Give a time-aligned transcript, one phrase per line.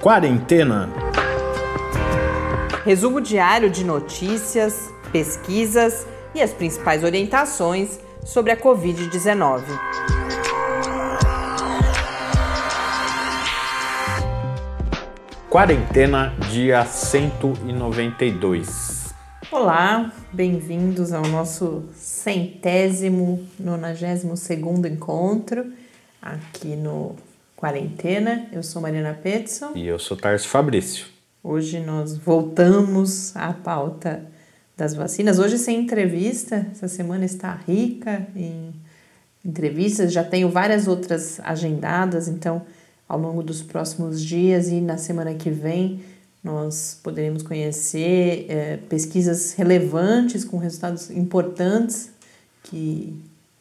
[0.00, 0.88] Quarentena.
[2.86, 9.62] Resumo diário de notícias, pesquisas e as principais orientações sobre a Covid-19.
[15.50, 19.12] Quarentena, dia 192.
[19.52, 25.70] Olá, bem-vindos ao nosso centésimo, nonagésimo segundo encontro
[26.22, 27.16] aqui no
[27.60, 28.46] Quarentena.
[28.50, 29.72] Eu sou Mariana Petson.
[29.74, 31.04] E eu sou Tarso Fabrício.
[31.44, 34.24] Hoje nós voltamos à pauta
[34.74, 35.38] das vacinas.
[35.38, 38.72] Hoje sem entrevista, essa semana está rica em
[39.44, 42.62] entrevistas, já tenho várias outras agendadas, então
[43.06, 46.02] ao longo dos próximos dias e na semana que vem
[46.42, 52.10] nós poderemos conhecer é, pesquisas relevantes com resultados importantes
[52.62, 53.14] que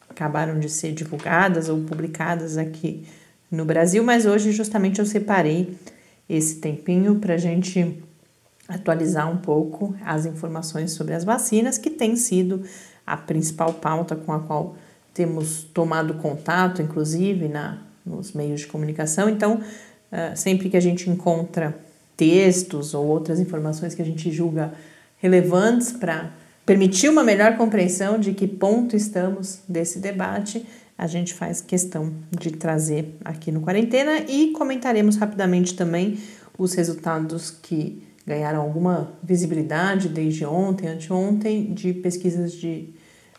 [0.10, 3.06] acabaram de ser divulgadas ou publicadas aqui
[3.52, 5.76] no Brasil, mas hoje justamente eu separei
[6.28, 8.04] esse tempinho para a gente
[8.68, 12.64] atualizar um pouco as informações sobre as vacinas, que tem sido
[13.06, 14.76] a principal pauta com a qual
[15.14, 19.30] temos tomado contato, inclusive na nos meios de comunicação.
[19.30, 21.78] Então, uh, sempre que a gente encontra
[22.18, 24.74] textos ou outras informações que a gente julga
[25.18, 26.32] relevantes para
[26.66, 30.66] permitir uma melhor compreensão de que ponto estamos desse debate,
[31.00, 36.20] a gente faz questão de trazer aqui no Quarentena e comentaremos rapidamente também
[36.58, 42.90] os resultados que ganharam alguma visibilidade desde ontem, anteontem, de pesquisas de,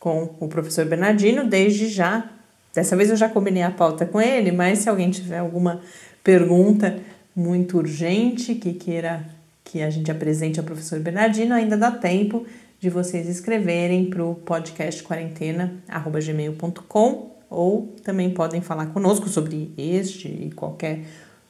[0.00, 2.30] com o professor Bernardino, desde já.
[2.74, 5.80] Dessa vez eu já combinei a pauta com ele, mas se alguém tiver alguma
[6.24, 6.98] pergunta
[7.34, 9.24] muito urgente que queira
[9.62, 12.46] que a gente apresente ao professor Bernardino, ainda dá tempo
[12.80, 20.50] de vocês escreverem para o podcast quarentena@gmail.com ou também podem falar conosco sobre este e
[20.50, 21.02] qualquer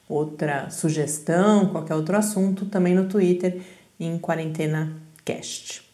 [0.08, 3.60] outra sugestão, qualquer outro assunto, também no Twitter
[3.98, 4.92] em Quarentena
[5.24, 5.94] Cast.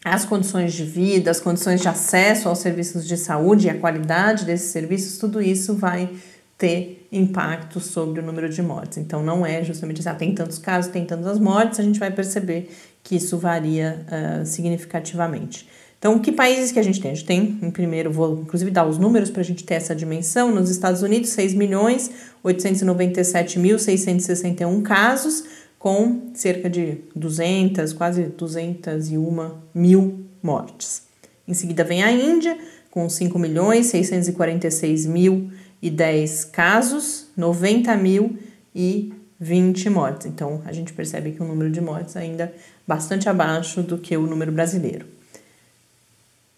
[0.03, 4.43] as condições de vida, as condições de acesso aos serviços de saúde e a qualidade
[4.45, 6.09] desses serviços, tudo isso vai
[6.57, 8.97] ter impacto sobre o número de mortes.
[8.97, 12.11] Então, não é justamente assim, ah, tem tantos casos, tem tantas mortes, a gente vai
[12.11, 12.69] perceber
[13.01, 15.67] que isso varia uh, significativamente.
[15.99, 17.11] Então, que países que a gente tem?
[17.11, 19.95] A gente tem, em primeiro, vou inclusive dar os números para a gente ter essa
[19.95, 20.53] dimensão.
[20.53, 22.11] Nos Estados Unidos, 6 milhões
[22.43, 25.45] 897.661 casos,
[25.83, 31.03] com cerca de 200, quase 201 mil mortes.
[31.45, 32.57] Em seguida vem a Índia,
[32.89, 35.51] com 5 milhões 646 mil
[35.81, 38.37] e 10 casos, 90 mil
[38.73, 40.25] e 20 mortes.
[40.25, 42.55] Então, a gente percebe que o número de mortes ainda
[42.87, 45.05] bastante abaixo do que o número brasileiro.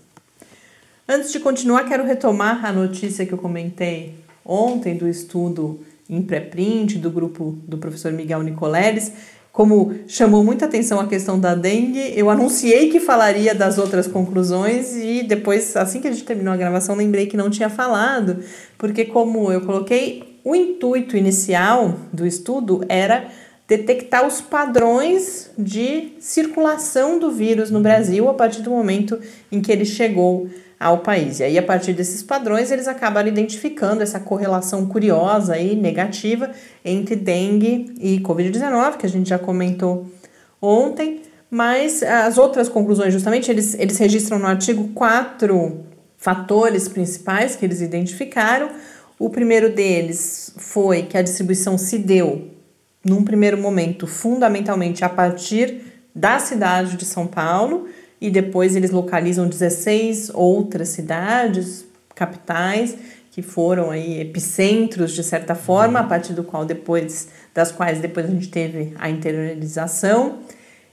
[1.08, 5.80] Antes de continuar, quero retomar a notícia que eu comentei ontem do estudo
[6.10, 9.14] em pré-print do grupo do professor Miguel Nicoleles,
[9.52, 14.96] como chamou muita atenção a questão da dengue, eu anunciei que falaria das outras conclusões
[14.96, 18.40] e depois, assim que a gente terminou a gravação, lembrei que não tinha falado,
[18.78, 23.28] porque como eu coloquei, o intuito inicial do estudo era
[23.68, 29.20] detectar os padrões de circulação do vírus no Brasil a partir do momento
[29.52, 30.50] em que ele chegou
[30.82, 31.40] ao país.
[31.40, 36.50] E aí, a partir desses padrões, eles acabaram identificando essa correlação curiosa e negativa
[36.84, 40.08] entre dengue e Covid-19, que a gente já comentou
[40.60, 41.22] ontem.
[41.52, 45.86] Mas as outras conclusões, justamente, eles, eles registram no artigo quatro
[46.18, 48.70] fatores principais que eles identificaram.
[49.20, 52.50] O primeiro deles foi que a distribuição se deu,
[53.06, 55.82] num primeiro momento, fundamentalmente a partir
[56.16, 57.88] da cidade de São Paulo
[58.22, 61.84] e depois eles localizam 16 outras cidades,
[62.14, 62.96] capitais,
[63.32, 68.28] que foram aí epicentros de certa forma, a partir do qual depois das quais depois
[68.28, 70.40] a gente teve a interiorização.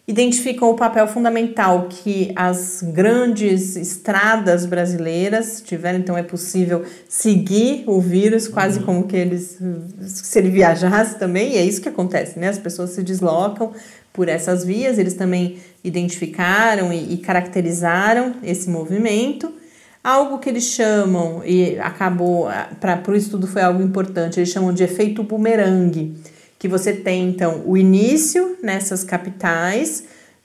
[0.07, 8.01] Identificam o papel fundamental que as grandes estradas brasileiras tiveram, então é possível seguir o
[8.01, 9.59] vírus quase como que eles
[10.01, 12.49] se ele viajasse também, e é isso que acontece, né?
[12.49, 13.75] As pessoas se deslocam
[14.19, 19.53] por essas vias, eles também identificaram e, e caracterizaram esse movimento.
[20.03, 22.49] Algo que eles chamam, e acabou,
[22.81, 26.17] para o estudo foi algo importante, eles chamam de efeito bumerangue,
[26.59, 30.03] que você tem então o início nessas capitais,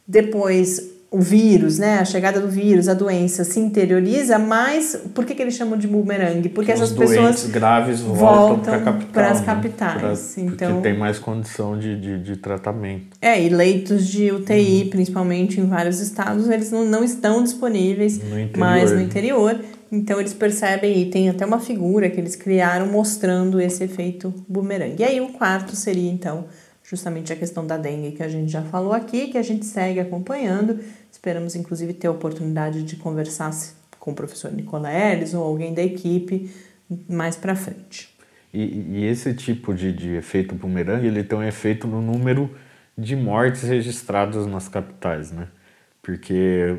[0.07, 5.35] depois o vírus, né, a chegada do vírus, a doença se interioriza, mas por que,
[5.35, 6.49] que eles chamam de bumerangue?
[6.49, 9.45] Porque Os essas pessoas graves voltam, para capital, para as né?
[9.45, 10.33] capitais.
[10.33, 13.15] Pra, então, porque tem mais condição de, de, de, tratamento.
[13.21, 14.89] É, e leitos de UTI, uhum.
[14.89, 19.59] principalmente em vários estados, eles não, não estão disponíveis no mais no interior.
[19.91, 25.03] Então eles percebem e tem até uma figura que eles criaram mostrando esse efeito bumerangue.
[25.03, 26.45] E aí o quarto seria então
[26.83, 29.99] justamente a questão da dengue que a gente já falou aqui, que a gente segue
[29.99, 30.79] acompanhando
[31.13, 33.51] Esperamos, inclusive, ter a oportunidade de conversar
[33.99, 36.51] com o professor Nicoleles ou alguém da equipe
[37.07, 38.09] mais para frente.
[38.51, 42.49] E, e, esse tipo de, de efeito bumerangue, ele tem um efeito no número
[42.97, 45.47] de mortes registradas nas capitais, né?
[46.01, 46.75] Porque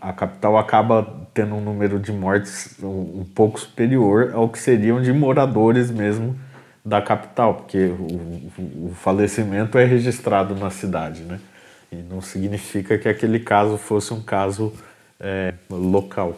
[0.00, 5.12] a capital acaba tendo um número de mortes um, pouco superior ao que seriam de
[5.12, 6.38] moradores mesmo
[6.84, 11.38] da capital, porque o, o falecimento é registrado na cidade, né?
[11.90, 14.72] E não significa que aquele caso fosse um caso
[15.18, 16.36] é, local.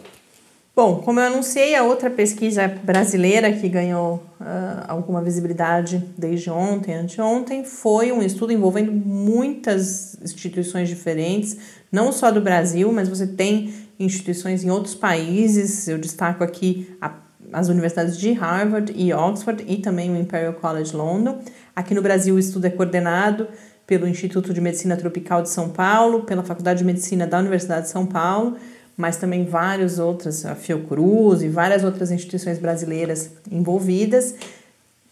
[0.73, 6.93] Bom, como eu anunciei, a outra pesquisa brasileira que ganhou uh, alguma visibilidade desde ontem,
[6.93, 11.57] anteontem, foi um estudo envolvendo muitas instituições diferentes,
[11.91, 15.89] não só do Brasil, mas você tem instituições em outros países.
[15.89, 17.15] Eu destaco aqui a,
[17.51, 21.41] as universidades de Harvard e Oxford e também o Imperial College London.
[21.75, 23.45] Aqui no Brasil, o estudo é coordenado
[23.91, 27.91] pelo Instituto de Medicina Tropical de São Paulo, pela Faculdade de Medicina da Universidade de
[27.91, 28.55] São Paulo,
[28.95, 34.33] mas também várias outras, a Fiocruz e várias outras instituições brasileiras envolvidas.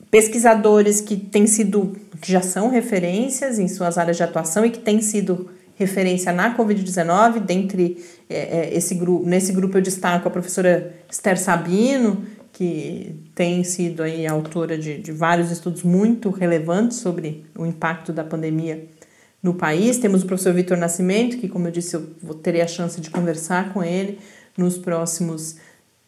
[0.10, 4.80] Pesquisadores que têm sido, que já são referências em suas áreas de atuação e que
[4.80, 10.96] têm sido referência na Covid-19, dentre é, esse grupo, nesse grupo eu destaco a professora
[11.12, 17.66] Esther Sabino, que tem sido aí autora de, de vários estudos muito relevantes sobre o
[17.66, 18.86] impacto da pandemia
[19.42, 19.98] no país.
[19.98, 23.10] Temos o professor Vitor Nascimento, que, como eu disse, eu vou ter a chance de
[23.10, 24.20] conversar com ele
[24.58, 25.56] nos próximos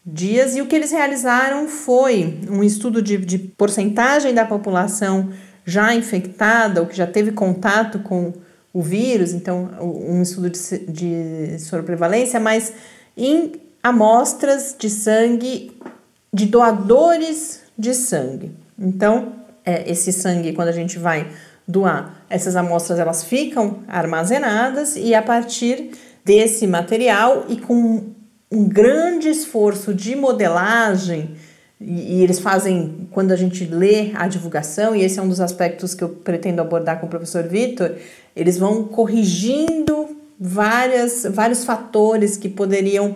[0.05, 0.57] dias.
[0.57, 5.31] E o que eles realizaram foi um estudo de, de porcentagem da população
[5.65, 8.33] já infectada ou que já teve contato com
[8.73, 12.73] o vírus, então um estudo de, de soroprevalência, mas
[13.15, 15.71] em amostras de sangue
[16.33, 18.51] de doadores de sangue.
[18.77, 19.33] Então,
[19.65, 21.27] é, esse sangue, quando a gente vai
[21.67, 25.91] doar, essas amostras elas ficam armazenadas e a partir
[26.23, 28.11] desse material e com
[28.51, 31.35] um grande esforço de modelagem,
[31.79, 35.39] e, e eles fazem, quando a gente lê a divulgação, e esse é um dos
[35.39, 37.95] aspectos que eu pretendo abordar com o professor Vitor,
[38.35, 43.15] eles vão corrigindo várias, vários fatores que poderiam.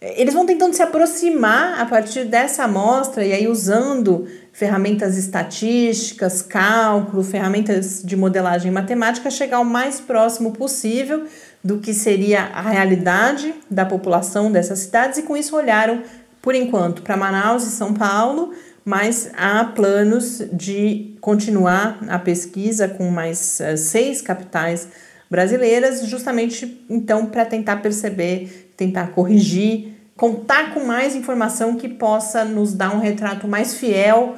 [0.00, 7.24] Eles vão tentando se aproximar a partir dessa amostra e aí usando ferramentas estatísticas, cálculo,
[7.24, 11.24] ferramentas de modelagem matemática, chegar o mais próximo possível
[11.64, 16.02] do que seria a realidade da população dessas cidades e com isso olharam,
[16.40, 18.52] por enquanto, para Manaus e São Paulo,
[18.84, 24.88] mas há planos de continuar a pesquisa com mais uh, seis capitais
[25.28, 32.72] brasileiras, justamente então para tentar perceber, tentar corrigir, contar com mais informação que possa nos
[32.72, 34.36] dar um retrato mais fiel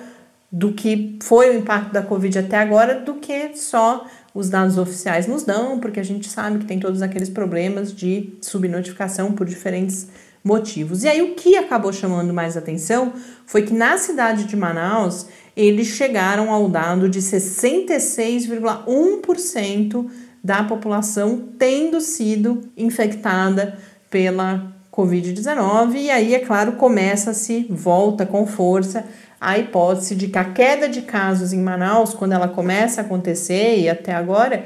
[0.50, 4.04] do que foi o impacto da Covid até agora, do que só
[4.34, 8.32] os dados oficiais nos dão, porque a gente sabe que tem todos aqueles problemas de
[8.40, 10.08] subnotificação por diferentes
[10.42, 11.04] motivos.
[11.04, 13.12] E aí o que acabou chamando mais atenção
[13.44, 20.06] foi que na cidade de Manaus eles chegaram ao dado de 66,1%
[20.42, 23.78] da população tendo sido infectada
[24.10, 29.04] pela Covid-19, e aí, é claro, começa-se, volta com força
[29.40, 33.78] a hipótese de que a queda de casos em Manaus, quando ela começa a acontecer
[33.78, 34.64] e até agora,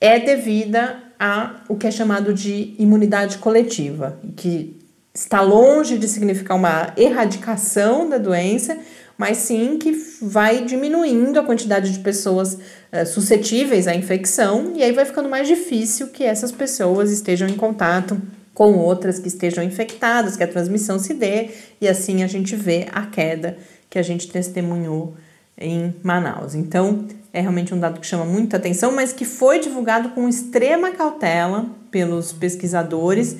[0.00, 4.78] é devida a o que é chamado de imunidade coletiva, que
[5.12, 8.78] está longe de significar uma erradicação da doença,
[9.18, 9.92] mas sim que
[10.22, 15.48] vai diminuindo a quantidade de pessoas uh, suscetíveis à infecção e aí vai ficando mais
[15.48, 18.20] difícil que essas pessoas estejam em contato
[18.58, 21.50] com outras que estejam infectadas, que a transmissão se dê
[21.80, 23.56] e assim a gente vê a queda
[23.88, 25.14] que a gente testemunhou
[25.56, 26.56] em Manaus.
[26.56, 30.90] Então, é realmente um dado que chama muita atenção, mas que foi divulgado com extrema
[30.90, 33.36] cautela pelos pesquisadores.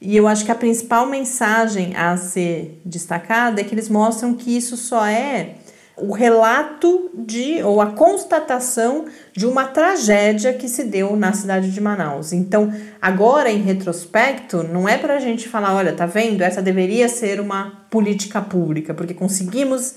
[0.00, 4.56] E eu acho que a principal mensagem a ser destacada é que eles mostram que
[4.56, 5.54] isso só é
[6.00, 11.80] o relato de ou a constatação de uma tragédia que se deu na cidade de
[11.80, 12.32] Manaus.
[12.32, 16.42] Então, agora em retrospecto, não é para a gente falar, olha, tá vendo?
[16.42, 19.94] Essa deveria ser uma política pública, porque conseguimos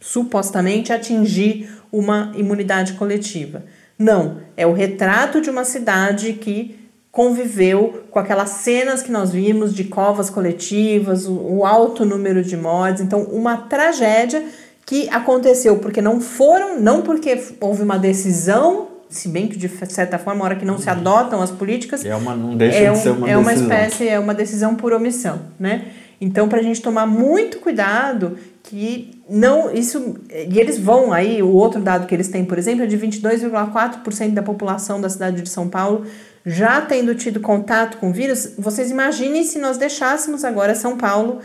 [0.00, 3.62] supostamente atingir uma imunidade coletiva.
[3.98, 6.84] Não, é o retrato de uma cidade que
[7.14, 12.56] conviveu com aquelas cenas que nós vimos de covas coletivas, o, o alto número de
[12.56, 14.44] mortes, então uma tragédia
[14.86, 20.18] que aconteceu porque não foram, não porque houve uma decisão, se bem que de certa
[20.18, 22.98] forma, a hora que não se adotam as políticas, é uma, não deixa é de
[22.98, 23.40] ser uma é decisão.
[23.40, 25.86] uma espécie, é uma decisão por omissão, né?
[26.20, 31.48] Então, para a gente tomar muito cuidado que não isso e eles vão aí o
[31.48, 35.48] outro dado que eles têm, por exemplo, é de 22,4% da população da cidade de
[35.48, 36.06] São Paulo
[36.46, 38.52] já tendo tido contato com o vírus.
[38.58, 41.40] Vocês imaginem se nós deixássemos agora São Paulo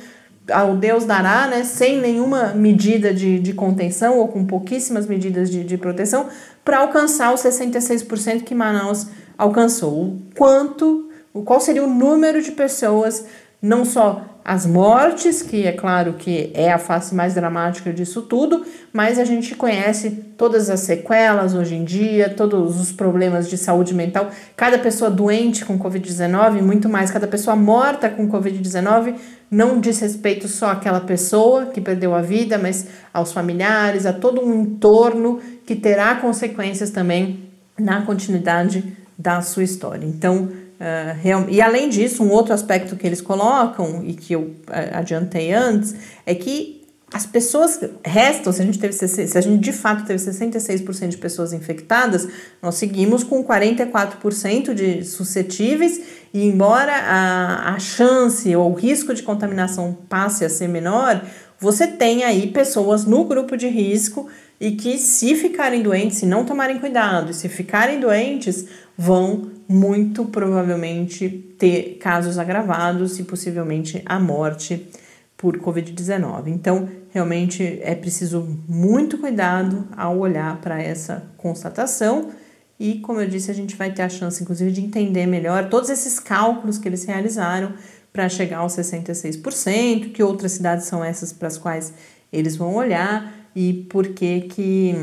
[0.52, 5.64] ao Deus dará, né, sem nenhuma medida de, de contenção ou com pouquíssimas medidas de,
[5.64, 6.28] de proteção,
[6.64, 10.04] para alcançar os 66% que Manaus alcançou.
[10.04, 11.10] O quanto,
[11.46, 13.26] qual seria o número de pessoas,
[13.62, 18.66] não só as mortes, que é claro que é a face mais dramática disso tudo,
[18.92, 23.94] mas a gente conhece todas as sequelas hoje em dia, todos os problemas de saúde
[23.94, 29.14] mental, cada pessoa doente com Covid-19, muito mais, cada pessoa morta com Covid-19,
[29.52, 34.44] não diz respeito só àquela pessoa que perdeu a vida, mas aos familiares, a todo
[34.44, 40.08] um entorno que terá consequências também na continuidade da sua história.
[40.08, 44.56] Então, Uh, e além disso, um outro aspecto que eles colocam e que eu uh,
[44.94, 45.94] adiantei antes
[46.26, 46.80] é que
[47.12, 51.18] as pessoas restam, se a gente teve se a gente de fato teve 66% de
[51.18, 52.28] pessoas infectadas,
[52.62, 59.24] nós seguimos com 44% de suscetíveis e embora a, a chance ou o risco de
[59.24, 61.26] contaminação passe a ser menor,
[61.60, 66.46] você tem aí pessoas no grupo de risco e que se ficarem doentes, se não
[66.46, 68.66] tomarem cuidado, se ficarem doentes,
[69.00, 74.90] vão muito provavelmente ter casos agravados e possivelmente a morte
[75.38, 76.48] por Covid-19.
[76.48, 82.32] Então, realmente é preciso muito cuidado ao olhar para essa constatação.
[82.78, 85.90] E, como eu disse, a gente vai ter a chance, inclusive, de entender melhor todos
[85.90, 87.72] esses cálculos que eles realizaram
[88.12, 91.94] para chegar aos 66%, que outras cidades são essas para as quais
[92.34, 94.94] eles vão olhar e por que que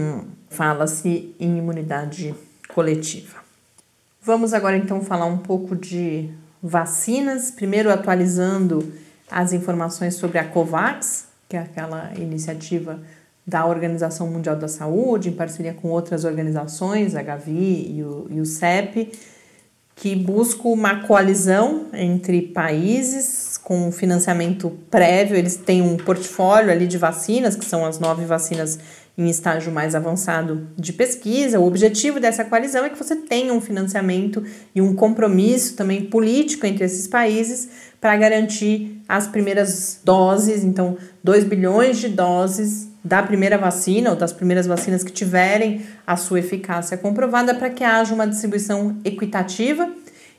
[0.51, 2.35] fala-se em imunidade
[2.69, 3.46] coletiva.
[4.27, 6.29] Vamos agora então falar um pouco de
[6.61, 8.93] vacinas, primeiro atualizando
[9.31, 12.99] as informações sobre a COVAX, que é aquela iniciativa
[13.47, 18.41] da Organização Mundial da Saúde, em parceria com outras organizações, a Gavi e o, e
[18.41, 19.13] o CEP,
[19.95, 25.37] que busca uma coalizão entre países com financiamento prévio.
[25.37, 28.77] Eles têm um portfólio ali de vacinas, que são as nove vacinas
[29.19, 31.59] em estágio mais avançado de pesquisa.
[31.59, 34.45] O objetivo dessa coalizão é que você tenha um financiamento
[34.75, 37.69] e um compromisso também político entre esses países
[38.01, 44.33] para garantir as primeiras doses, então 2 bilhões de doses da primeira vacina ou das
[44.33, 49.89] primeiras vacinas que tiverem a sua eficácia comprovada para que haja uma distribuição equitativa.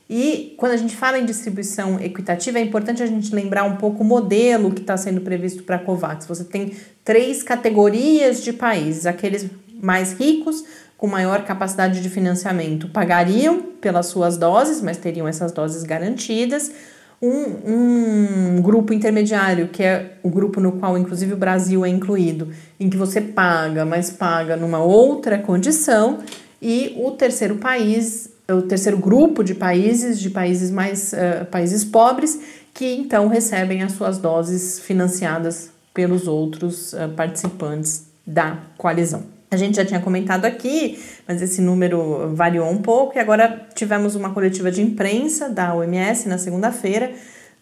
[0.08, 4.02] E quando a gente fala em distribuição equitativa, é importante a gente lembrar um pouco
[4.02, 6.26] o modelo que está sendo previsto para a COVAX.
[6.26, 6.72] Você tem
[7.04, 9.46] três categorias de países: aqueles
[9.82, 10.64] mais ricos,
[10.96, 16.72] com maior capacidade de financiamento, pagariam pelas suas doses, mas teriam essas doses garantidas.
[17.20, 22.48] Um, um grupo intermediário, que é o grupo no qual, inclusive, o Brasil é incluído,
[22.78, 26.20] em que você paga, mas paga numa outra condição,
[26.62, 32.40] e o terceiro país, o terceiro grupo de países, de países mais uh, países pobres,
[32.72, 39.24] que então recebem as suas doses financiadas pelos outros uh, participantes da coalizão.
[39.50, 44.14] A gente já tinha comentado aqui, mas esse número variou um pouco e agora tivemos
[44.14, 47.12] uma coletiva de imprensa da OMS na segunda-feira,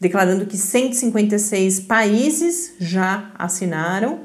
[0.00, 4.20] declarando que 156 países já assinaram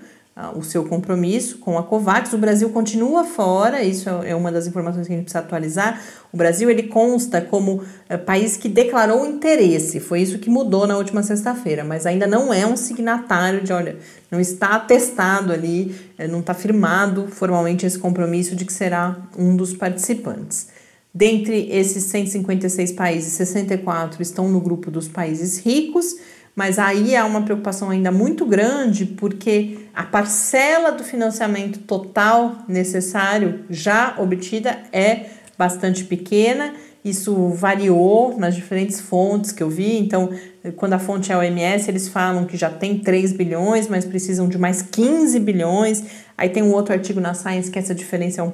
[0.56, 2.34] o seu compromisso com a COVAX.
[2.34, 6.02] O Brasil continua fora, isso é, é uma das informações que a gente precisa atualizar.
[6.32, 10.98] O Brasil ele consta como uh, país que declarou interesse, foi isso que mudou na
[10.98, 13.98] última sexta-feira, mas ainda não é um signatário de, olha,
[14.30, 19.56] não está atestado ali, uh, não está firmado formalmente esse compromisso de que será um
[19.56, 20.68] dos participantes.
[21.14, 26.16] Dentre esses 156 países, 64 estão no grupo dos países ricos
[26.56, 33.66] mas aí há uma preocupação ainda muito grande porque a parcela do financiamento total necessário
[33.70, 35.26] já obtida é
[35.58, 36.74] bastante pequena.
[37.04, 39.98] Isso variou nas diferentes fontes que eu vi.
[39.98, 40.30] Então,
[40.76, 44.48] quando a fonte é a OMS, eles falam que já tem 3 bilhões, mas precisam
[44.48, 46.04] de mais 15 bilhões.
[46.38, 48.54] Aí tem um outro artigo na Science que essa diferença, é um,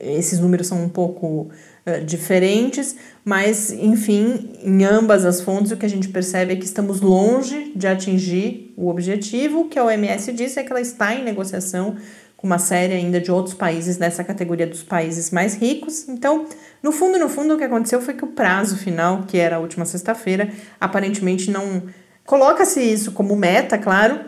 [0.00, 1.48] esses números são um pouco
[2.04, 7.00] diferentes, mas enfim, em ambas as fontes o que a gente percebe é que estamos
[7.00, 9.60] longe de atingir o objetivo.
[9.60, 11.96] O que a OMS disse é que ela está em negociação
[12.38, 16.08] com uma série ainda de outros países nessa categoria dos países mais ricos.
[16.08, 16.46] Então,
[16.80, 19.58] no fundo, no fundo, o que aconteceu foi que o prazo final, que era a
[19.58, 20.48] última sexta-feira,
[20.80, 21.82] aparentemente não
[22.24, 24.20] coloca-se isso como meta, claro,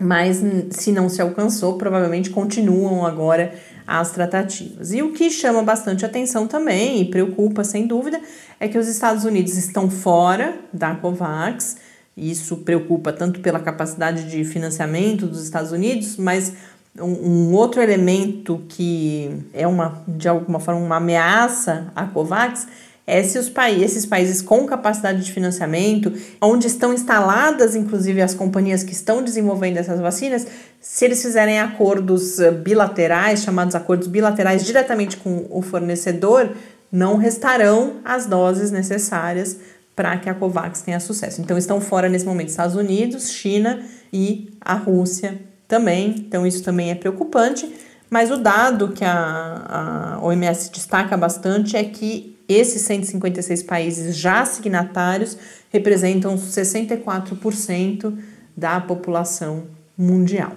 [0.00, 3.52] mas se não se alcançou, provavelmente continuam agora
[3.86, 4.92] as tratativas.
[4.92, 8.20] E o que chama bastante atenção também e preocupa sem dúvida
[8.58, 11.76] é que os Estados Unidos estão fora da COVAX.
[12.16, 16.52] Isso preocupa tanto pela capacidade de financiamento dos Estados Unidos, mas
[16.98, 22.66] um, um outro elemento que é uma de alguma forma uma ameaça à COVAX
[23.06, 28.82] é se os esses países com capacidade de financiamento, onde estão instaladas inclusive as companhias
[28.82, 30.46] que estão desenvolvendo essas vacinas,
[30.80, 36.50] se eles fizerem acordos eh, bilaterais, chamados acordos bilaterais diretamente com o fornecedor,
[36.90, 39.56] não restarão as doses necessárias
[39.94, 41.40] para que a COVAX tenha sucesso.
[41.40, 46.14] Então estão fora nesse momento Estados Unidos, China e a Rússia também.
[46.18, 47.72] Então isso também é preocupante.
[48.08, 54.44] Mas o dado que a, a OMS destaca bastante é que esses 156 países já
[54.44, 55.36] signatários
[55.70, 58.16] representam 64%
[58.56, 59.64] da população
[59.96, 60.52] mundial.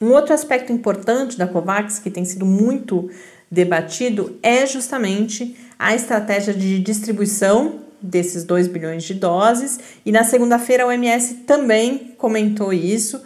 [0.00, 3.10] Um outro aspecto importante da COVAX, que tem sido muito
[3.50, 9.78] debatido, é justamente a estratégia de distribuição desses 2 bilhões de doses.
[10.04, 13.18] E na segunda-feira a OMS também comentou isso.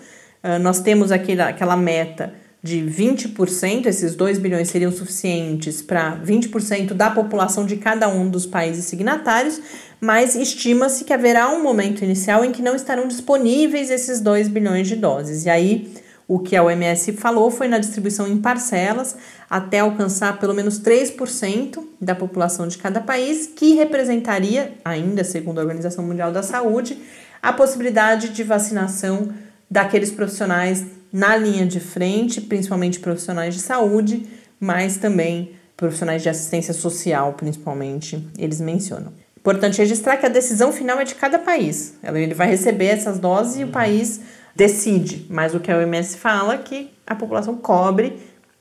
[0.43, 6.95] Uh, nós temos aquela, aquela meta de 20%, esses 2 bilhões seriam suficientes para 20%
[6.95, 9.61] da população de cada um dos países signatários,
[10.01, 14.89] mas estima-se que haverá um momento inicial em que não estarão disponíveis esses 2 bilhões
[14.89, 15.45] de doses.
[15.45, 15.93] E aí,
[16.27, 19.15] o que a OMS falou foi na distribuição em parcelas,
[19.51, 25.63] até alcançar pelo menos 3% da população de cada país, que representaria, ainda segundo a
[25.63, 26.97] Organização Mundial da Saúde,
[27.43, 29.35] a possibilidade de vacinação
[29.71, 30.83] daqueles profissionais
[31.15, 34.27] na linha de frente, principalmente profissionais de saúde,
[34.59, 39.13] mas também profissionais de assistência social, principalmente, eles mencionam.
[39.39, 41.95] Importante registrar que a decisão final é de cada país.
[42.03, 44.23] Ele vai receber essas doses e o país
[44.57, 48.19] decide, mas o que a OMS fala é que a população cobre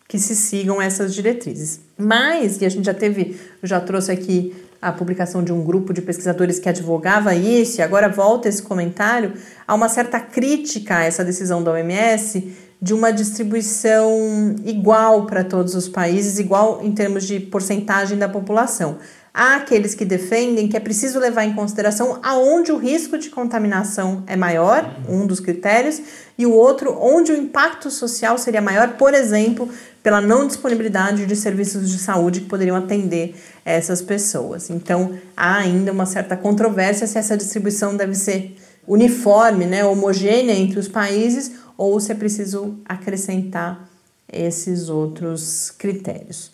[0.07, 1.79] que se sigam essas diretrizes.
[1.97, 6.01] Mas, e a gente já teve, já trouxe aqui a publicação de um grupo de
[6.01, 9.33] pesquisadores que advogava isso, e agora volta esse comentário,
[9.65, 15.73] há uma certa crítica a essa decisão da OMS de uma distribuição igual para todos
[15.73, 18.97] os países, igual em termos de porcentagem da população.
[19.35, 24.23] Há aqueles que defendem que é preciso levar em consideração aonde o risco de contaminação
[24.27, 25.99] é maior, um dos critérios,
[26.37, 29.67] e o outro, onde o impacto social seria maior, por exemplo,
[30.03, 34.69] pela não disponibilidade de serviços de saúde que poderiam atender essas pessoas.
[34.69, 38.55] Então, há ainda uma certa controvérsia se essa distribuição deve ser
[38.87, 43.89] uniforme, né, homogênea entre os países, ou se é preciso acrescentar
[44.31, 46.52] esses outros critérios.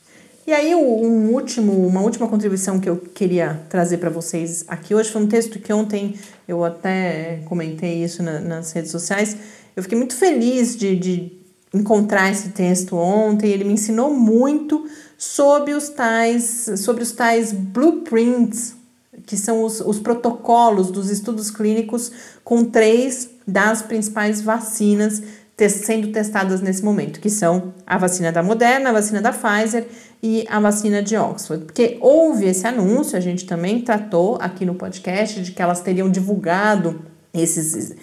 [0.49, 5.11] E aí, um último, uma última contribuição que eu queria trazer para vocês aqui hoje
[5.11, 6.15] foi um texto que ontem
[6.47, 9.37] eu até comentei isso na, nas redes sociais.
[9.75, 11.31] Eu fiquei muito feliz de, de
[11.71, 13.51] encontrar esse texto ontem.
[13.51, 18.73] Ele me ensinou muito sobre os tais, sobre os tais blueprints,
[19.27, 22.11] que são os, os protocolos dos estudos clínicos
[22.43, 25.21] com três das principais vacinas
[25.67, 29.85] sendo testadas nesse momento, que são a vacina da Moderna, a vacina da Pfizer
[30.21, 31.65] e a vacina de Oxford.
[31.65, 36.09] Porque houve esse anúncio, a gente também tratou aqui no podcast de que elas teriam
[36.09, 37.01] divulgado
[37.33, 37.95] esses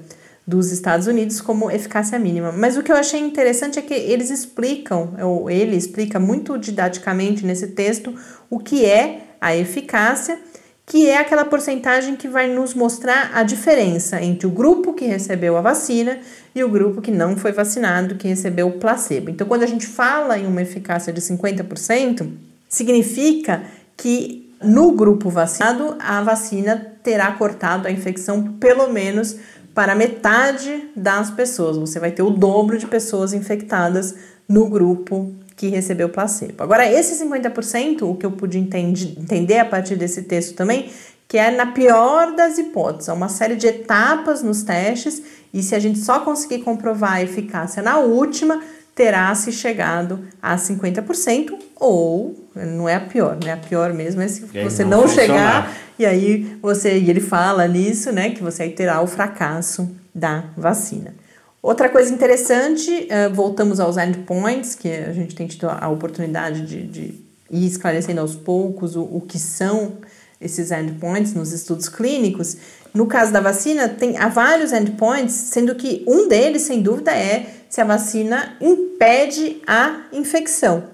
[0.47, 2.51] dos Estados Unidos, como eficácia mínima.
[2.51, 7.45] Mas o que eu achei interessante é que eles explicam, ou ele explica muito didaticamente
[7.45, 8.15] nesse texto,
[8.49, 10.39] o que é a eficácia,
[10.87, 15.55] que é aquela porcentagem que vai nos mostrar a diferença entre o grupo que recebeu
[15.59, 16.19] a vacina
[16.55, 19.29] e o grupo que não foi vacinado, que recebeu o placebo.
[19.29, 22.27] Então, quando a gente fala em uma eficácia de 50%,
[22.71, 29.37] significa que no grupo vacinado, a vacina terá cortado a infecção pelo menos
[29.75, 31.77] para metade das pessoas.
[31.77, 34.15] Você vai ter o dobro de pessoas infectadas
[34.49, 36.63] no grupo que recebeu placebo.
[36.63, 40.91] Agora, esse 50%, o que eu pude entender, entender a partir desse texto também,
[41.29, 45.75] que é na pior das hipóteses, é uma série de etapas nos testes, e se
[45.75, 48.61] a gente só conseguir comprovar a eficácia na última,
[48.99, 53.53] terá se chegado a 50%, ou não é a pior, né?
[53.53, 57.69] A pior mesmo é se você não, não chegar e aí você, e ele fala
[57.69, 61.15] nisso, né, que você aí terá o fracasso da vacina.
[61.63, 66.85] Outra coisa interessante, uh, voltamos aos endpoints, que a gente tem tido a oportunidade de,
[66.85, 69.99] de ir esclarecendo aos poucos o, o que são
[70.41, 72.57] esses endpoints nos estudos clínicos.
[72.93, 77.47] No caso da vacina, tem há vários endpoints, sendo que um deles, sem dúvida, é
[77.69, 80.85] se a vacina impede a infecção.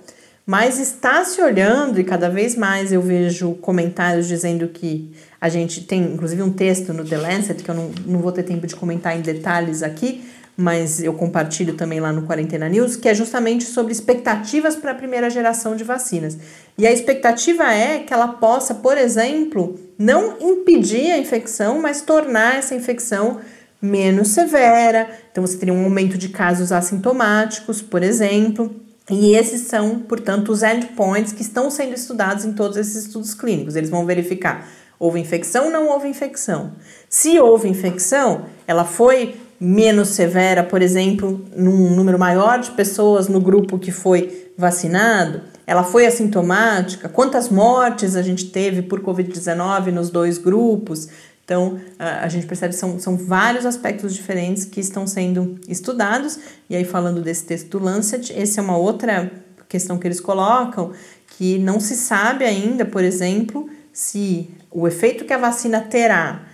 [0.46, 5.82] Mas está se olhando, e cada vez mais eu vejo comentários dizendo que a gente
[5.84, 8.76] tem, inclusive, um texto no The Lancet, que eu não, não vou ter tempo de
[8.76, 10.22] comentar em detalhes aqui,
[10.56, 14.94] mas eu compartilho também lá no Quarentena News, que é justamente sobre expectativas para a
[14.94, 16.38] primeira geração de vacinas.
[16.78, 22.56] E a expectativa é que ela possa, por exemplo, não impedir a infecção, mas tornar
[22.56, 23.40] essa infecção
[23.82, 25.08] menos severa.
[25.30, 28.74] Então, você teria um aumento de casos assintomáticos, por exemplo.
[29.10, 33.76] E esses são, portanto, os endpoints que estão sendo estudados em todos esses estudos clínicos.
[33.76, 34.66] Eles vão verificar
[34.98, 36.72] houve infecção ou não houve infecção.
[37.08, 43.40] Se houve infecção, ela foi menos severa, por exemplo, num número maior de pessoas no
[43.40, 45.40] grupo que foi vacinado?
[45.66, 47.08] Ela foi assintomática?
[47.08, 51.08] Quantas mortes a gente teve por Covid-19 nos dois grupos?
[51.44, 56.38] Então, a, gente percebe que são, são vários aspectos diferentes que estão sendo estudados.
[56.68, 59.30] E aí, falando desse texto do Lancet, essa é uma outra
[59.68, 60.92] questão que eles colocam,
[61.36, 66.46] que não se sabe ainda, por exemplo, se o efeito que a vacina terá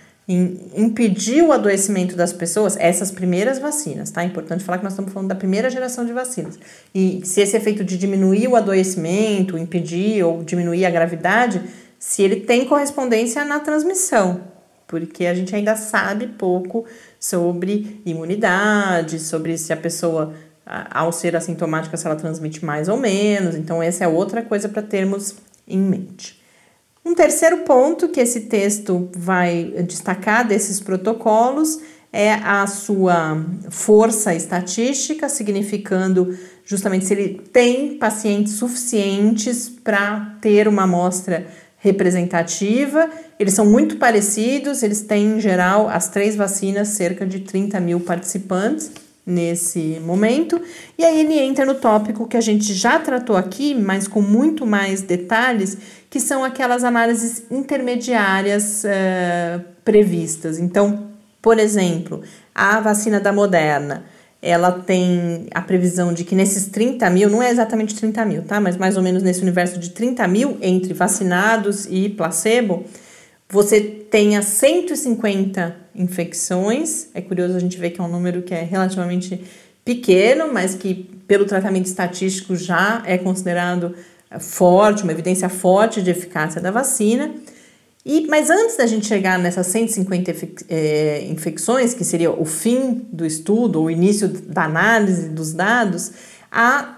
[0.75, 4.21] impedir o adoecimento das pessoas, essas primeiras vacinas, tá?
[4.21, 6.59] É importante falar que nós estamos falando da primeira geração de vacinas.
[6.93, 11.61] E se esse efeito de diminuir o adoecimento, impedir ou diminuir a gravidade,
[11.97, 14.51] se ele tem correspondência na transmissão
[14.91, 16.85] porque a gente ainda sabe pouco
[17.17, 20.33] sobre imunidade, sobre se a pessoa,
[20.65, 23.55] ao ser assintomática, se ela transmite mais ou menos.
[23.55, 26.40] Então, essa é outra coisa para termos em mente.
[27.03, 31.79] Um terceiro ponto que esse texto vai destacar desses protocolos
[32.13, 40.83] é a sua força estatística, significando justamente se ele tem pacientes suficientes para ter uma
[40.83, 43.09] amostra representativa.
[43.39, 47.99] Eles são muito parecidos, eles têm, em geral, as três vacinas, cerca de 30 mil
[48.01, 48.91] participantes
[49.31, 50.61] nesse momento.
[50.97, 54.65] E aí ele entra no tópico que a gente já tratou aqui, mas com muito
[54.65, 55.77] mais detalhes,
[56.09, 60.59] que são aquelas análises intermediárias uh, previstas.
[60.59, 61.07] Então,
[61.41, 62.21] por exemplo,
[62.53, 64.03] a vacina da Moderna
[64.41, 68.59] ela tem a previsão de que nesses 30 mil, não é exatamente 30 mil, tá?
[68.59, 72.83] Mas mais ou menos nesse universo de 30 mil entre vacinados e placebo,
[73.47, 77.07] você tenha 150 infecções.
[77.13, 79.43] É curioso a gente ver que é um número que é relativamente
[79.83, 80.93] pequeno, mas que
[81.27, 83.95] pelo tratamento estatístico já é considerado
[84.39, 87.33] forte, uma evidência forte de eficácia da vacina.
[88.05, 90.33] E, mas antes da gente chegar nessas 150
[90.69, 96.11] é, infecções, que seria o fim do estudo, o início da análise dos dados,
[96.51, 96.97] há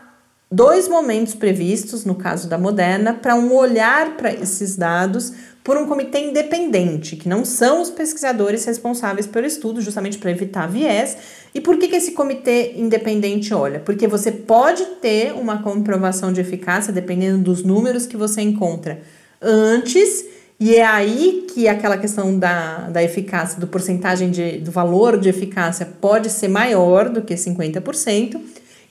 [0.49, 5.85] dois momentos previstos, no caso da Moderna, para um olhar para esses dados por um
[5.85, 11.15] comitê independente, que não são os pesquisadores responsáveis pelo estudo, justamente para evitar viés.
[11.55, 13.79] E por que, que esse comitê independente olha?
[13.79, 19.01] Porque você pode ter uma comprovação de eficácia, dependendo dos números que você encontra
[19.41, 20.25] antes
[20.59, 25.27] e é aí que aquela questão da, da eficácia, do porcentagem de, do valor de
[25.27, 28.39] eficácia pode ser maior do que 50%.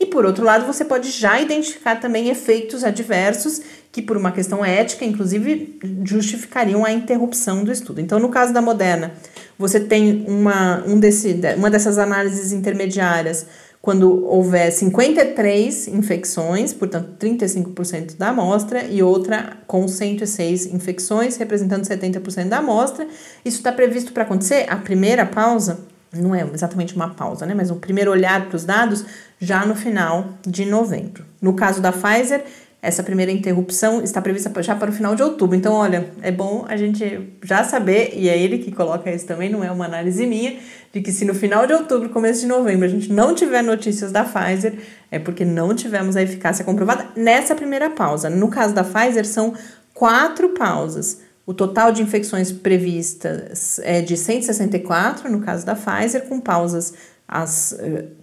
[0.02, 3.60] E por outro lado, você pode já identificar também efeitos adversos
[3.92, 8.00] que, por uma questão ética, inclusive, justificariam a interrupção do estudo.
[8.00, 9.12] Então, no caso da Moderna,
[9.56, 13.46] você tem uma, um desse, uma dessas análises intermediárias
[13.80, 22.48] quando houver 53 infecções, portanto 35% da amostra, e outra com 106 infecções, representando 70%
[22.48, 23.06] da amostra.
[23.44, 25.78] Isso está previsto para acontecer, a primeira pausa,
[26.12, 27.54] não é exatamente uma pausa, né?
[27.54, 29.04] Mas o primeiro olhar para os dados
[29.40, 31.24] já no final de novembro.
[31.40, 32.44] No caso da Pfizer,
[32.82, 35.56] essa primeira interrupção está prevista já para o final de outubro.
[35.56, 39.48] Então, olha, é bom a gente já saber, e é ele que coloca isso também,
[39.48, 40.58] não é uma análise minha,
[40.92, 44.10] de que se no final de outubro, começo de novembro, a gente não tiver notícias
[44.10, 44.74] da Pfizer,
[45.12, 48.28] é porque não tivemos a eficácia comprovada nessa primeira pausa.
[48.28, 49.54] No caso da Pfizer, são
[49.94, 51.20] quatro pausas.
[51.44, 56.94] O total de infecções previstas é de 164, no caso da Pfizer, com pausas
[57.26, 57.74] as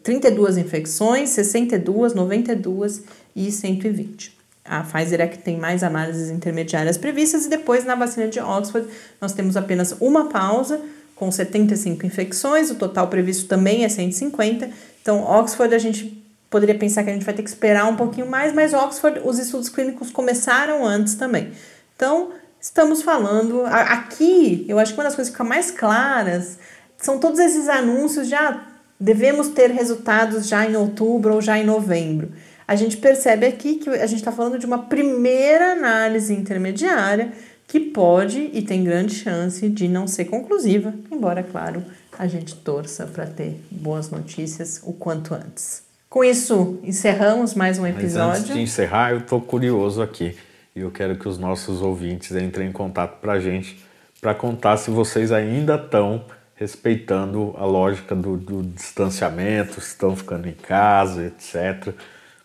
[0.03, 3.03] 32 eh, infecções, 62, 92
[3.35, 4.37] e 120.
[4.63, 8.87] A Pfizer é que tem mais análises intermediárias previstas e depois na vacina de Oxford
[9.19, 10.79] nós temos apenas uma pausa
[11.15, 14.69] com 75 infecções, o total previsto também é 150.
[15.01, 18.27] Então, Oxford a gente poderia pensar que a gente vai ter que esperar um pouquinho
[18.27, 21.51] mais, mas Oxford os estudos clínicos começaram antes também.
[21.95, 26.57] Então, estamos falando aqui, eu acho que uma das coisas que fica mais claras
[26.97, 28.67] são todos esses anúncios já ah,
[28.99, 32.31] devemos ter resultados já em outubro ou já em novembro
[32.69, 37.31] a gente percebe aqui que a gente está falando de uma primeira análise intermediária
[37.67, 41.83] que pode e tem grande chance de não ser conclusiva, embora, claro,
[42.15, 45.81] a gente torça para ter boas notícias o quanto antes.
[46.07, 48.27] Com isso, encerramos mais um episódio.
[48.27, 50.37] Mas antes de encerrar, eu estou curioso aqui
[50.75, 53.83] e eu quero que os nossos ouvintes entrem em contato para a gente
[54.21, 60.47] para contar se vocês ainda estão respeitando a lógica do, do distanciamento, se estão ficando
[60.47, 61.93] em casa, etc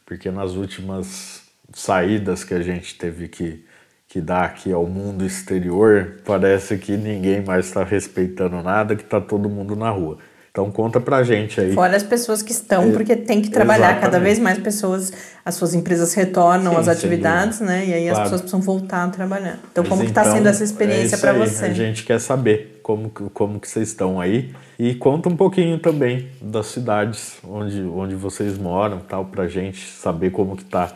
[0.05, 3.65] porque nas últimas saídas que a gente teve que,
[4.07, 9.21] que dar aqui ao mundo exterior, parece que ninguém mais está respeitando nada, que está
[9.21, 10.19] todo mundo na rua.
[10.55, 11.73] Então conta pra gente aí.
[11.73, 13.87] Fora as pessoas que estão, porque tem que trabalhar.
[13.87, 14.05] Exatamente.
[14.05, 15.13] Cada vez mais pessoas,
[15.45, 17.85] as suas empresas retornam sim, às atividades, né?
[17.85, 18.19] E aí claro.
[18.19, 19.59] as pessoas precisam voltar a trabalhar.
[19.73, 21.65] Então, Mas como tá então, que está sendo essa experiência é para você?
[21.65, 26.29] A gente quer saber como, como que vocês estão aí e conta um pouquinho também
[26.41, 30.93] das cidades onde, onde vocês moram, tal, para gente saber como que tá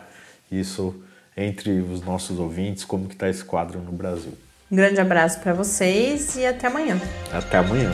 [0.49, 0.95] isso
[1.35, 4.31] entre os nossos ouvintes, como que tá esse quadro no Brasil.
[4.71, 6.97] Um grande abraço para vocês e até amanhã.
[7.33, 7.93] Até amanhã.